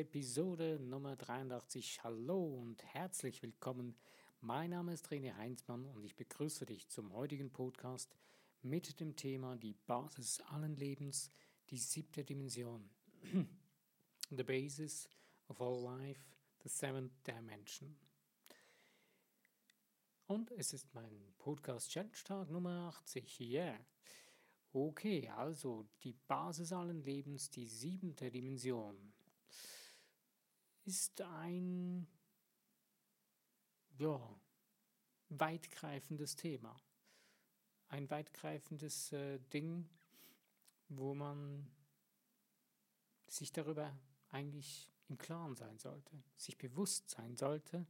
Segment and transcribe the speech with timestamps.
[0.00, 2.02] Episode Nummer 83.
[2.02, 3.94] Hallo und herzlich willkommen.
[4.40, 8.16] Mein Name ist René Heinzmann und ich begrüße dich zum heutigen Podcast
[8.62, 11.30] mit dem Thema die Basis allen Lebens,
[11.68, 12.88] die siebte Dimension.
[14.30, 15.06] The basis
[15.48, 16.24] of all life,
[16.62, 17.94] the seventh dimension.
[20.28, 23.38] Und es ist mein Podcast Challenge Tag Nummer 80.
[23.40, 23.78] Yeah.
[24.72, 29.12] Okay, also die Basis allen Lebens, die siebente Dimension,
[30.90, 32.08] ist ein
[33.96, 34.20] ja,
[35.28, 36.76] weitgreifendes Thema.
[37.86, 39.88] Ein weitgreifendes äh, Ding,
[40.88, 41.70] wo man
[43.28, 43.96] sich darüber
[44.30, 47.86] eigentlich im Klaren sein sollte, sich bewusst sein sollte,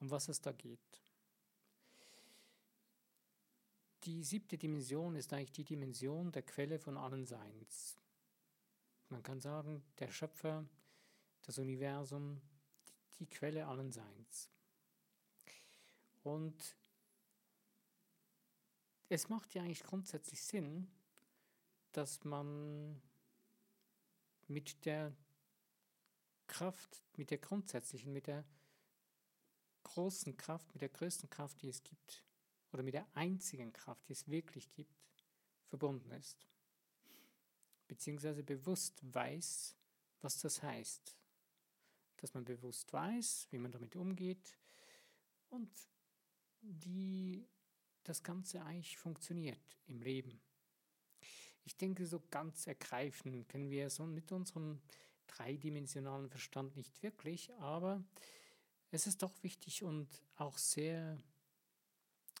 [0.00, 0.80] um was es da geht.
[4.02, 7.96] Die siebte Dimension ist eigentlich die Dimension der Quelle von allen Seins.
[9.08, 10.68] Man kann sagen, der Schöpfer,
[11.46, 12.40] das Universum,
[13.18, 14.50] die Quelle allen Seins.
[16.22, 16.76] Und
[19.08, 20.90] es macht ja eigentlich grundsätzlich Sinn,
[21.92, 23.00] dass man
[24.48, 25.14] mit der
[26.46, 28.44] Kraft, mit der grundsätzlichen, mit der
[29.84, 32.24] großen Kraft, mit der größten Kraft, die es gibt,
[32.72, 34.90] oder mit der einzigen Kraft, die es wirklich gibt,
[35.68, 36.48] verbunden ist.
[37.86, 39.76] Beziehungsweise bewusst weiß,
[40.22, 41.16] was das heißt.
[42.24, 44.56] Dass man bewusst weiß, wie man damit umgeht
[45.50, 45.70] und
[46.62, 47.46] wie
[48.02, 50.40] das Ganze eigentlich funktioniert im Leben.
[51.64, 54.80] Ich denke, so ganz ergreifen können wir so mit unserem
[55.26, 58.02] dreidimensionalen Verstand nicht wirklich, aber
[58.90, 61.18] es ist doch wichtig und auch sehr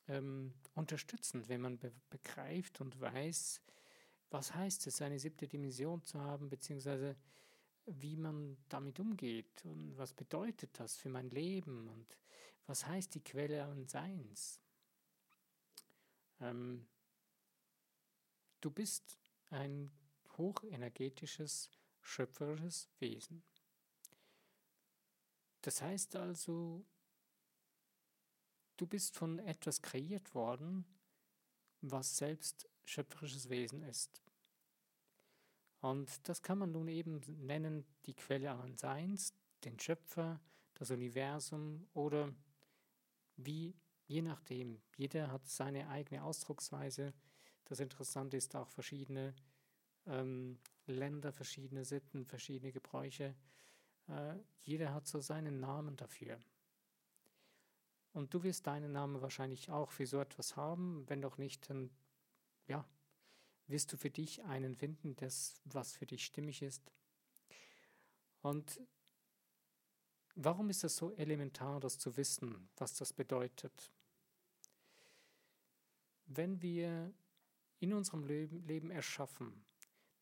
[0.08, 3.60] ähm, unterstützend, wenn man be begreift und weiß,
[4.30, 7.18] was heißt es, eine siebte Dimension zu haben, beziehungsweise
[7.86, 12.16] wie man damit umgeht und was bedeutet das für mein Leben und
[12.66, 14.60] was heißt die Quelle allen Seins.
[16.40, 16.86] Ähm,
[18.60, 19.18] du bist
[19.50, 19.90] ein
[20.36, 23.42] hochenergetisches, schöpferisches Wesen.
[25.60, 26.84] Das heißt also,
[28.76, 30.84] Du bist von etwas kreiert worden,
[31.80, 34.23] was selbst schöpferisches Wesen ist.
[35.84, 39.34] Und das kann man nun eben nennen die Quelle allen Seins,
[39.64, 40.40] den Schöpfer,
[40.72, 42.32] das Universum oder
[43.36, 44.80] wie, je nachdem.
[44.96, 47.12] Jeder hat seine eigene Ausdrucksweise.
[47.66, 49.34] Das Interessante ist auch verschiedene
[50.06, 53.34] ähm, Länder, verschiedene Sitten, verschiedene Gebräuche.
[54.08, 56.38] Äh, jeder hat so seinen Namen dafür.
[58.14, 61.04] Und du wirst deinen Namen wahrscheinlich auch für so etwas haben.
[61.10, 61.90] Wenn doch nicht, dann
[62.68, 62.88] ja,
[63.66, 66.92] wirst du für dich einen finden, das, was für dich stimmig ist.
[68.42, 68.80] Und
[70.34, 73.92] warum ist es so elementar, das zu wissen, was das bedeutet?
[76.26, 77.12] Wenn wir
[77.80, 79.64] in unserem Leben erschaffen,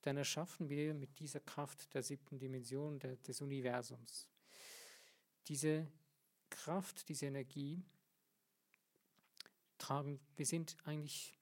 [0.02, 4.28] dann erschaffen wir mit dieser Kraft der siebten Dimension des Universums.
[5.48, 5.86] Diese
[6.50, 7.84] Kraft, diese Energie
[9.78, 11.38] tragen, wir sind eigentlich,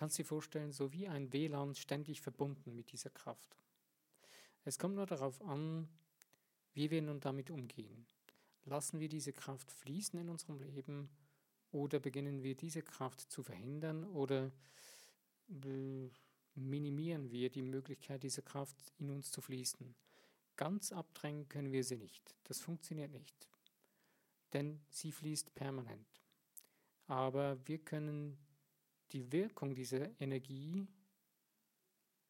[0.00, 3.56] kannst dir vorstellen, so wie ein WLAN ständig verbunden mit dieser Kraft.
[4.64, 5.88] Es kommt nur darauf an,
[6.72, 8.06] wie wir nun damit umgehen.
[8.64, 11.08] Lassen wir diese Kraft fließen in unserem Leben
[11.70, 14.50] oder beginnen wir diese Kraft zu verhindern oder
[16.54, 19.94] minimieren wir die Möglichkeit, diese Kraft in uns zu fließen.
[20.56, 22.34] Ganz abdrängen können wir sie nicht.
[22.44, 23.50] Das funktioniert nicht
[24.52, 26.06] denn sie fließt permanent.
[27.06, 28.38] Aber wir können
[29.12, 30.86] die Wirkung dieser Energie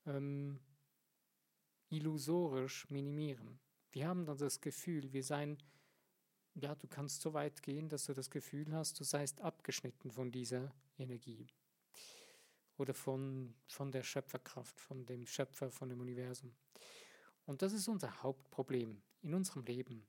[0.07, 0.59] ähm,
[1.89, 3.59] illusorisch minimieren.
[3.93, 5.59] Wir haben dann das Gefühl, wir seien,
[6.55, 10.31] ja, du kannst so weit gehen, dass du das Gefühl hast, du seist abgeschnitten von
[10.31, 11.49] dieser Energie
[12.77, 16.55] oder von, von der Schöpferkraft, von dem Schöpfer, von dem Universum.
[17.47, 20.07] Und das ist unser Hauptproblem in unserem Leben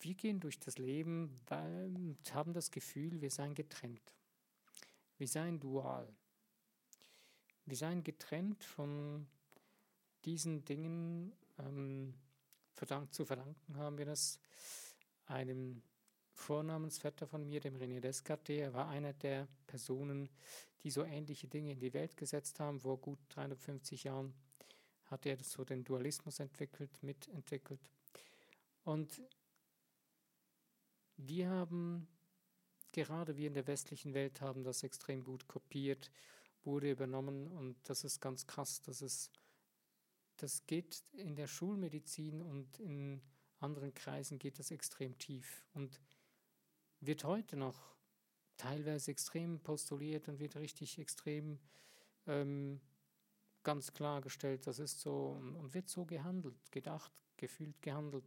[0.00, 1.40] wir gehen durch das Leben
[1.94, 4.14] und haben das Gefühl, wir seien getrennt.
[5.18, 6.14] Wir seien dual.
[7.64, 9.26] Wir seien getrennt von
[10.24, 11.32] diesen Dingen.
[11.58, 12.14] Ähm,
[12.74, 14.38] verdankt, zu verdanken haben wir das
[15.26, 15.82] einem
[16.32, 18.58] Vornamensvetter von mir, dem René Descartes.
[18.58, 20.28] Er war einer der Personen,
[20.82, 22.80] die so ähnliche Dinge in die Welt gesetzt haben.
[22.80, 24.34] Vor gut 350 Jahren
[25.06, 27.80] hat er so den Dualismus entwickelt, mitentwickelt.
[28.84, 29.22] Und
[31.16, 32.06] wir haben,
[32.96, 36.10] gerade wir in der westlichen Welt haben das extrem gut kopiert,
[36.64, 39.30] wurde übernommen und das ist ganz krass, dass es
[40.38, 43.20] das geht in der Schulmedizin und in
[43.60, 46.00] anderen Kreisen geht das extrem tief und
[47.00, 47.94] wird heute noch
[48.56, 51.58] teilweise extrem postuliert und wird richtig extrem
[52.26, 52.80] ähm,
[53.62, 58.24] ganz klargestellt, das ist so und wird so gehandelt, gedacht, gefühlt gehandelt.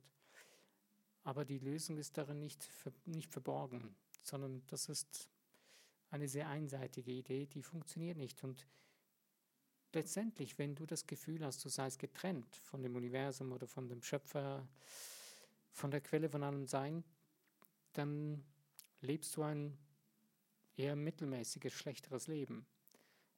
[1.24, 2.70] Aber die Lösung ist darin nicht,
[3.06, 5.30] nicht verborgen, sondern das ist
[6.10, 8.44] eine sehr einseitige Idee, die funktioniert nicht.
[8.44, 8.68] Und
[9.94, 14.02] letztendlich, wenn du das Gefühl hast, du seist getrennt von dem Universum oder von dem
[14.02, 14.68] Schöpfer,
[15.72, 17.04] von der Quelle von allem Sein,
[17.94, 18.44] dann
[19.02, 19.78] lebst du ein
[20.76, 22.66] eher mittelmäßiges, schlechteres Leben.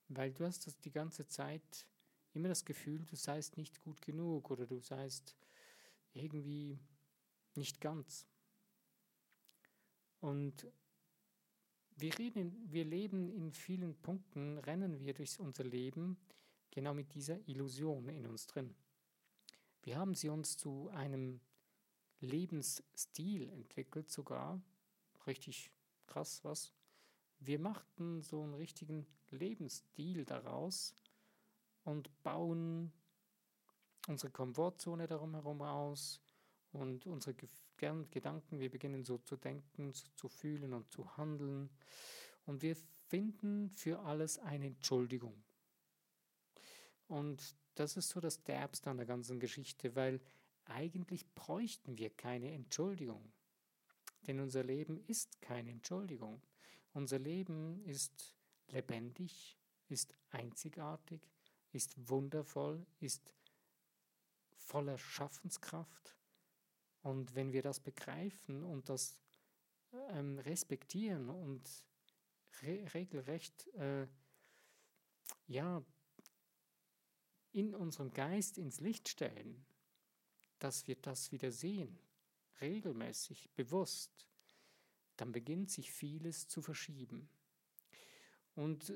[0.08, 1.86] Weil du hast das die ganze Zeit
[2.34, 5.36] immer das Gefühl, du seist nicht gut genug oder du seist
[6.14, 6.80] irgendwie
[7.56, 8.28] nicht ganz.
[10.22, 10.68] Und
[11.98, 16.18] wir, reden, wir leben in vielen Punkten, rennen wir durch unser Leben
[16.70, 18.74] genau mit dieser Illusion in uns drin.
[19.84, 21.42] Wir haben sie uns zu einem
[22.20, 24.62] Lebensstil entwickelt, sogar.
[25.26, 25.72] Richtig
[26.06, 26.72] krass, was?
[27.40, 30.94] Wir machten so einen richtigen Lebensstil daraus
[31.84, 32.92] und bauen
[34.08, 36.22] unsere Komfortzone darum herum aus
[36.72, 37.34] und unsere
[38.12, 41.70] Gedanken, wir beginnen so zu denken, zu fühlen und zu handeln
[42.46, 42.76] und wir
[43.08, 45.44] finden für alles eine Entschuldigung.
[47.08, 50.22] Und das ist so das Derbste an der ganzen Geschichte, weil
[50.66, 53.32] eigentlich bräuchten wir keine Entschuldigung.
[54.28, 56.42] Denn unser Leben ist keine Entschuldigung.
[56.94, 58.36] Unser Leben ist
[58.68, 59.58] lebendig,
[59.90, 61.22] ist einzigartig,
[61.72, 63.34] ist wundervoll, ist
[64.56, 66.16] voller Schaffenskraft.
[67.02, 69.18] Und wenn wir das begreifen und das
[70.10, 71.68] ähm, respektieren und
[72.62, 74.08] re regelrecht äh,
[75.48, 75.84] ja,
[77.52, 79.66] in unserem Geist ins Licht stellen,
[80.60, 82.00] dass wir das wieder sehen,
[82.62, 84.28] regelmäßig, bewusst,
[85.18, 87.30] dann beginnt sich vieles zu verschieben.
[88.56, 88.94] Und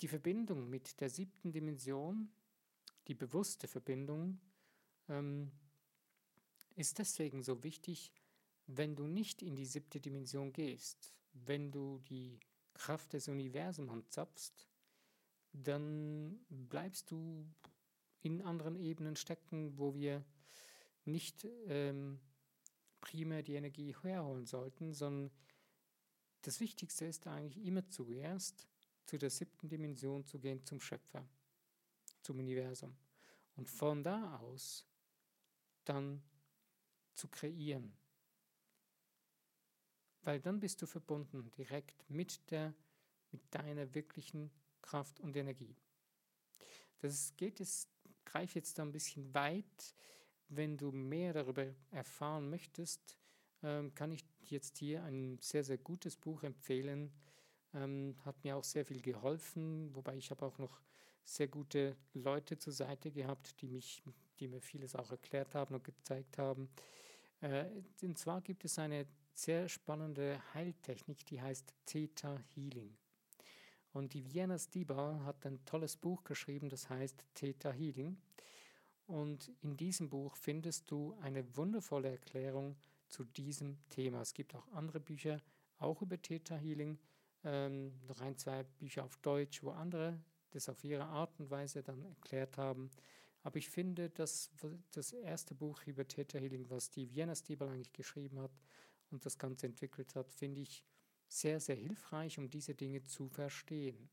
[0.00, 2.30] die Verbindung mit der siebten Dimension,
[3.08, 4.40] die bewusste Verbindung,
[5.08, 5.50] ähm,
[6.76, 8.12] ist deswegen so wichtig,
[8.66, 12.38] wenn du nicht in die siebte Dimension gehst, wenn du die
[12.74, 14.68] Kraft des Universums anzapfst,
[15.52, 17.46] dann bleibst du
[18.22, 20.24] in anderen Ebenen stecken, wo wir
[21.04, 22.20] nicht ähm,
[23.00, 25.30] primär die Energie herholen sollten, sondern
[26.42, 28.66] das Wichtigste ist eigentlich immer zuerst
[29.06, 31.26] zu der siebten Dimension zu gehen, zum Schöpfer,
[32.22, 32.96] zum Universum.
[33.54, 34.84] Und von da aus
[35.84, 36.22] dann
[37.16, 37.96] zu kreieren.
[40.22, 42.74] Weil dann bist du verbunden direkt mit, der,
[43.30, 44.50] mit deiner wirklichen
[44.82, 45.76] Kraft und Energie.
[46.98, 47.88] Das geht jetzt,
[48.24, 49.94] greift jetzt ein bisschen weit.
[50.48, 53.18] Wenn du mehr darüber erfahren möchtest,
[53.62, 57.12] ähm, kann ich jetzt hier ein sehr, sehr gutes Buch empfehlen.
[57.74, 60.80] Ähm, hat mir auch sehr viel geholfen, wobei ich habe auch noch
[61.24, 64.02] sehr gute Leute zur Seite gehabt, die mich,
[64.38, 66.68] die mir vieles auch erklärt haben und gezeigt haben.
[67.40, 67.66] Äh,
[68.02, 72.96] und zwar gibt es eine sehr spannende Heiltechnik, die heißt Theta Healing.
[73.92, 78.18] Und die Vienna Stiba hat ein tolles Buch geschrieben, das heißt Theta Healing.
[79.06, 82.76] Und in diesem Buch findest du eine wundervolle Erklärung
[83.08, 84.20] zu diesem Thema.
[84.20, 85.40] Es gibt auch andere Bücher,
[85.78, 86.98] auch über Theta Healing,
[87.44, 90.18] ähm, noch ein, zwei Bücher auf Deutsch, wo andere
[90.50, 92.90] das auf ihre Art und Weise dann erklärt haben.
[93.46, 94.50] Aber ich finde, dass
[94.90, 98.50] das erste Buch über Theta Healing, was die Vienna Stiebel eigentlich geschrieben hat
[99.12, 100.82] und das Ganze entwickelt hat, finde ich
[101.28, 104.10] sehr, sehr hilfreich, um diese Dinge zu verstehen.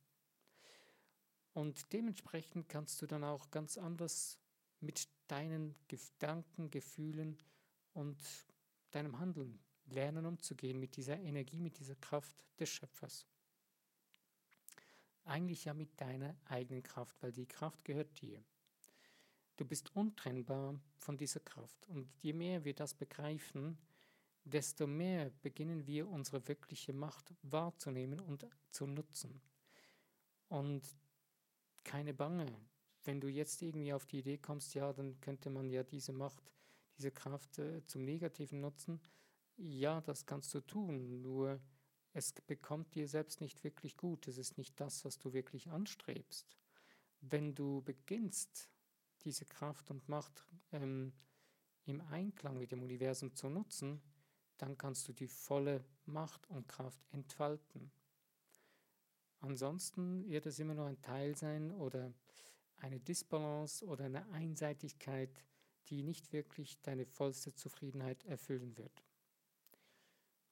[1.54, 4.38] Und dementsprechend kannst du dann auch ganz anders
[4.82, 7.42] mit deinen Gedanken, Gefühlen
[7.94, 8.22] und
[8.92, 13.26] deinem Handeln lernen umzugehen, mit dieser Energie, mit dieser Kraft des Schöpfers.
[15.24, 18.46] Eigentlich ja mit deiner eigenen Kraft, weil die Kraft gehört dir.
[19.64, 21.88] Du bist untrennbar von dieser Kraft.
[21.88, 23.78] Und je mehr wir das begreifen,
[24.44, 29.42] desto mehr beginnen wir unsere wirkliche Macht wahrzunehmen und zu nutzen.
[30.50, 30.84] Und
[31.86, 32.46] keine Bange,
[33.06, 36.52] wenn du jetzt irgendwie auf die Idee kommst, ja, dann könnte man ja diese Macht,
[36.98, 39.00] diese Kraft äh, zum Negativen nutzen.
[39.56, 41.62] Ja, das kannst du tun, nur
[42.12, 44.28] es bekommt dir selbst nicht wirklich gut.
[44.28, 46.58] Es ist nicht das, was du wirklich anstrebst.
[47.22, 48.73] Wenn du beginnst,
[49.26, 51.14] diese Kraft und Macht ähm,
[51.86, 54.02] im Einklang mit dem Universum zu nutzen,
[54.58, 57.92] dann kannst du die volle Macht und Kraft entfalten.
[59.40, 62.14] Ansonsten wird es immer nur ein Teil sein oder
[62.78, 65.44] eine Disbalance oder eine Einseitigkeit,
[65.90, 69.04] die nicht wirklich deine vollste Zufriedenheit erfüllen wird.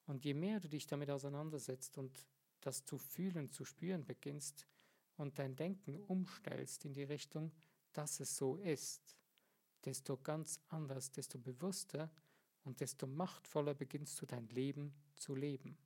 [0.07, 2.27] Und je mehr du dich damit auseinandersetzt und
[2.59, 4.67] das zu fühlen, zu spüren beginnst
[5.15, 7.51] und dein Denken umstellst in die Richtung,
[7.93, 9.17] dass es so ist,
[9.85, 12.11] desto ganz anders, desto bewusster
[12.63, 15.77] und desto machtvoller beginnst du dein Leben zu leben.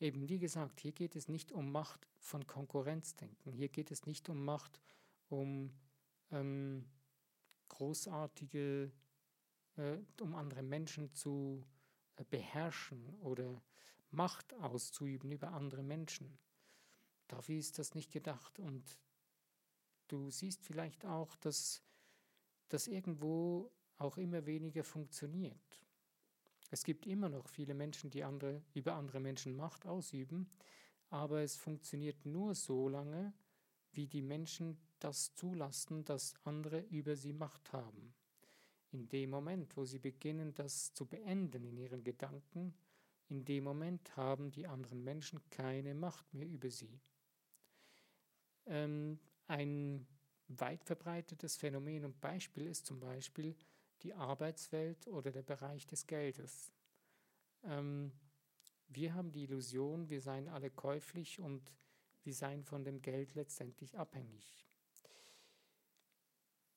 [0.00, 4.28] Eben wie gesagt, hier geht es nicht um Macht von Konkurrenzdenken, hier geht es nicht
[4.28, 4.80] um Macht,
[5.28, 5.72] um
[6.30, 6.84] ähm,
[7.68, 8.92] großartige,
[9.76, 11.64] äh, um andere Menschen zu
[12.16, 13.60] äh, beherrschen oder
[14.10, 16.38] Macht auszuüben über andere Menschen.
[17.26, 18.58] Dafür ist das nicht gedacht.
[18.58, 18.96] Und
[20.08, 21.82] du siehst vielleicht auch, dass
[22.68, 25.80] das irgendwo auch immer weniger funktioniert.
[26.70, 30.50] Es gibt immer noch viele Menschen, die andere, über andere Menschen Macht ausüben,
[31.10, 33.32] aber es funktioniert nur so lange,
[33.92, 38.14] wie die Menschen das zulassen, dass andere über sie Macht haben.
[38.90, 42.74] In dem Moment, wo sie beginnen, das zu beenden in ihren Gedanken,
[43.28, 47.00] in dem Moment haben die anderen Menschen keine Macht mehr über sie.
[48.66, 50.06] Ähm, ein
[50.48, 53.56] weit verbreitetes Phänomen und Beispiel ist zum Beispiel
[54.02, 56.72] die Arbeitswelt oder der Bereich des Geldes.
[57.64, 58.12] Ähm,
[58.88, 61.72] wir haben die Illusion, wir seien alle käuflich und
[62.22, 64.66] wir seien von dem Geld letztendlich abhängig.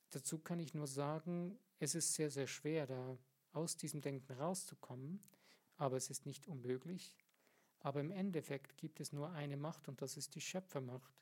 [0.09, 3.17] Dazu kann ich nur sagen, es ist sehr, sehr schwer, da
[3.53, 5.23] aus diesem Denken rauszukommen,
[5.77, 7.17] aber es ist nicht unmöglich.
[7.79, 11.13] Aber im Endeffekt gibt es nur eine Macht und das ist die Schöpfermacht.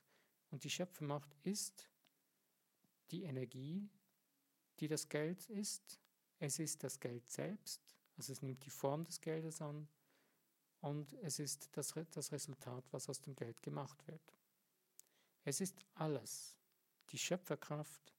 [0.50, 1.88] Und die Schöpfermacht ist
[3.10, 3.88] die Energie,
[4.80, 6.00] die das Geld ist.
[6.38, 9.88] Es ist das Geld selbst, also es nimmt die Form des Geldes an
[10.80, 14.22] und es ist das, das Resultat, was aus dem Geld gemacht wird.
[15.44, 16.56] Es ist alles.
[17.10, 18.14] Die Schöpferkraft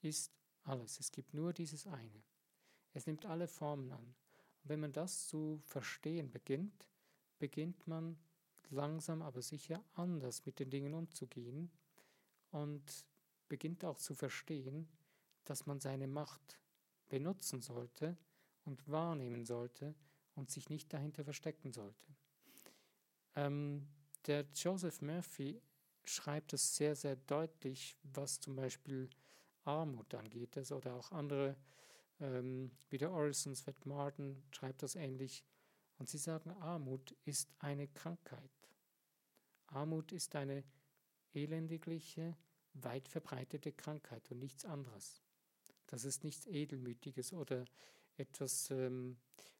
[0.00, 0.98] ist alles.
[0.98, 2.22] Es gibt nur dieses eine.
[2.92, 4.14] Es nimmt alle Formen an.
[4.62, 6.88] Und wenn man das zu verstehen beginnt,
[7.38, 8.18] beginnt man
[8.70, 11.70] langsam aber sicher anders mit den Dingen umzugehen
[12.50, 13.06] und
[13.48, 14.88] beginnt auch zu verstehen,
[15.44, 16.58] dass man seine Macht
[17.08, 18.16] benutzen sollte
[18.64, 19.94] und wahrnehmen sollte
[20.34, 22.16] und sich nicht dahinter verstecken sollte.
[23.34, 23.86] Ähm,
[24.26, 25.60] der Joseph Murphy
[26.04, 29.08] schreibt es sehr, sehr deutlich, was zum Beispiel
[29.64, 31.56] Armut angeht, das, oder auch andere,
[32.20, 35.44] ähm, wie der Orison Svet Martin schreibt das ähnlich.
[35.98, 38.50] Und sie sagen, Armut ist eine Krankheit.
[39.68, 40.64] Armut ist eine
[41.34, 42.36] elendigliche,
[42.74, 45.22] weit verbreitete Krankheit und nichts anderes.
[45.86, 47.64] Das ist nichts Edelmütiges oder
[48.16, 49.16] etwas ähm,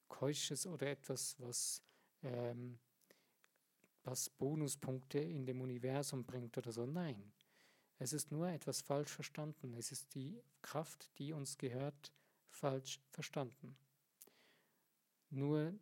[0.08, 1.82] Keusches oder etwas, was,
[2.22, 2.78] ähm,
[4.04, 6.86] was Bonuspunkte in dem Universum bringt oder so.
[6.86, 7.32] Nein,
[7.98, 9.74] es ist nur etwas falsch verstanden.
[9.74, 12.12] Es ist die Kraft, die uns gehört,
[12.50, 13.76] falsch verstanden.
[15.30, 15.74] Nur,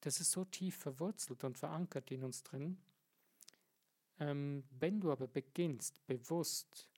[0.00, 2.78] das ist so tief verwurzelt und verankert in uns drin.
[4.20, 6.88] Ähm, wenn du aber beginnst, bewusst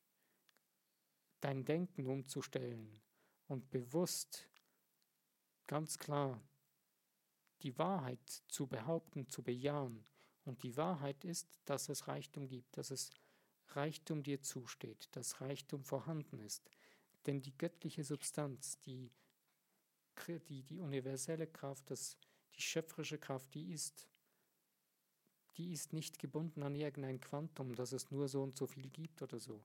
[1.41, 3.01] dein Denken umzustellen
[3.49, 4.49] und bewusst
[5.67, 6.43] ganz klar
[7.63, 10.05] die Wahrheit zu behaupten, zu bejahen.
[10.45, 13.11] Und die Wahrheit ist, dass es Reichtum gibt, dass es
[13.69, 16.69] Reichtum dir zusteht, dass Reichtum vorhanden ist.
[17.27, 19.11] Denn die göttliche Substanz, die,
[20.49, 22.17] die, die universelle Kraft, das,
[22.57, 24.09] die schöpferische Kraft, die ist,
[25.57, 29.23] die ist nicht gebunden an irgendein Quantum, dass es nur so und so viel gibt
[29.23, 29.63] oder so.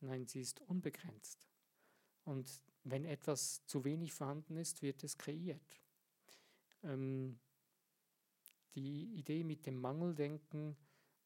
[0.00, 1.48] Nein, sie ist unbegrenzt.
[2.24, 5.80] Und wenn etwas zu wenig vorhanden ist, wird es kreiert.
[6.82, 7.38] Ähm,
[8.74, 10.76] die Idee mit dem Mangeldenken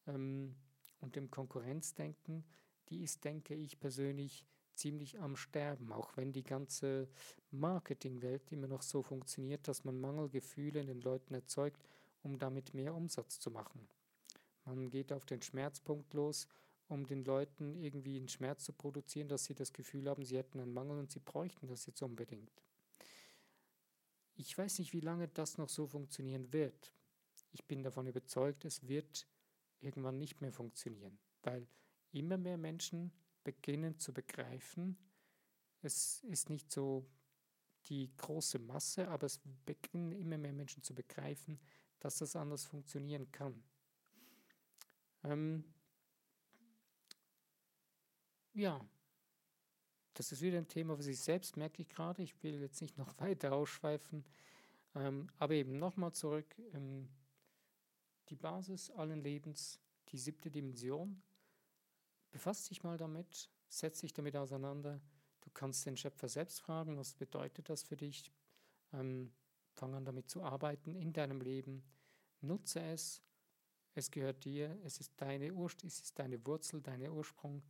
[0.07, 0.55] ähm,
[0.99, 2.43] und dem Konkurrenzdenken,
[2.89, 7.07] die ist, denke ich persönlich, ziemlich am Sterben, auch wenn die ganze
[7.51, 11.87] Marketingwelt immer noch so funktioniert, dass man Mangelgefühle in den Leuten erzeugt,
[12.23, 13.87] um damit mehr Umsatz zu machen.
[14.65, 16.47] Man geht auf den Schmerzpunkt los
[16.87, 20.59] um den Leuten irgendwie einen Schmerz zu produzieren, dass sie das Gefühl haben, sie hätten
[20.59, 22.61] einen Mangel und sie bräuchten das jetzt unbedingt.
[24.35, 26.91] Ich weiß nicht, wie lange das noch so funktionieren wird.
[27.51, 29.27] Ich bin davon überzeugt, es wird
[29.79, 31.67] irgendwann nicht mehr funktionieren, weil
[32.11, 33.11] immer mehr Menschen
[33.43, 34.97] beginnen zu begreifen,
[35.81, 37.05] es ist nicht so
[37.85, 41.59] die große Masse, aber es beginnen immer mehr Menschen zu begreifen,
[41.99, 43.63] dass das anders funktionieren kann.
[45.25, 45.63] Ähm,
[48.53, 48.79] ja,
[50.13, 52.23] das ist wieder ein Thema für sich selbst, merke ich gerade.
[52.23, 54.25] Ich will jetzt nicht noch weiter ausschweifen.
[54.95, 56.55] Ähm, aber eben nochmal zurück.
[56.73, 57.09] Ähm,
[58.29, 61.21] die Basis allen Lebens, die siebte Dimension,
[62.35, 64.99] Befass dich mal damit, setz dich damit auseinander.
[65.39, 68.29] Du kannst den Schöpfer selbst fragen, was bedeutet das für dich?
[68.91, 69.31] Ähm,
[69.71, 71.81] fang an damit zu arbeiten in deinem Leben.
[72.41, 73.21] Nutze es.
[73.95, 74.77] Es gehört dir.
[74.83, 77.63] Es ist deine Urst es ist deine Wurzel, dein Ursprung.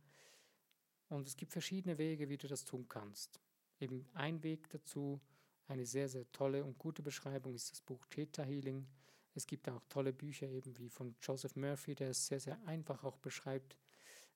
[1.08, 3.40] Und es gibt verschiedene Wege, wie du das tun kannst.
[3.78, 5.20] Eben ein Weg dazu,
[5.68, 8.86] eine sehr, sehr tolle und gute Beschreibung ist das Buch Theta Healing.
[9.34, 13.04] Es gibt auch tolle Bücher eben wie von Joseph Murphy, der es sehr, sehr einfach
[13.04, 13.76] auch beschreibt.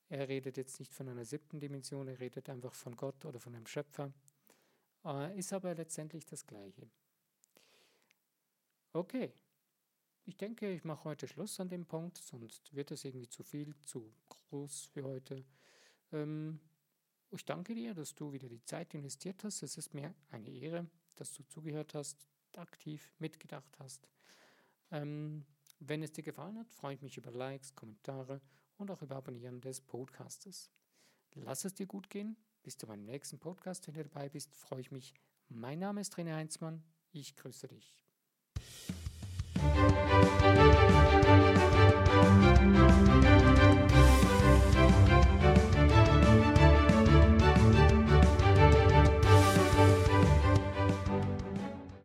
[0.08, 3.54] Er redet jetzt nicht von einer siebten Dimension, er redet einfach von Gott oder von
[3.54, 4.12] einem Schöpfer.
[5.04, 6.88] Äh, ist aber letztendlich das Gleiche.
[8.92, 9.32] Okay,
[10.30, 13.74] ich denke, ich mache heute Schluss an dem Punkt, sonst wird es irgendwie zu viel,
[13.80, 15.44] zu groß für heute.
[16.12, 16.60] Ähm,
[17.32, 19.64] ich danke dir, dass du wieder die Zeit investiert hast.
[19.64, 24.08] Es ist mir eine Ehre, dass du zugehört hast, aktiv mitgedacht hast.
[24.92, 25.44] Ähm,
[25.80, 28.40] wenn es dir gefallen hat, freue ich mich über Likes, Kommentare
[28.78, 30.70] und auch über Abonnieren des Podcastes.
[31.34, 32.36] Lass es dir gut gehen.
[32.62, 35.12] Bis zu meinem nächsten Podcast, wenn du dabei bist, freue ich mich.
[35.48, 36.84] Mein Name ist René Heinzmann.
[37.10, 37.96] Ich grüße dich.